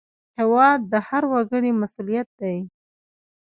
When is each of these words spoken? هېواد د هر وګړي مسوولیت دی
هېواد 0.39 0.79
د 0.91 0.93
هر 1.07 1.23
وګړي 1.31 1.71
مسوولیت 1.81 2.29
دی 2.41 2.57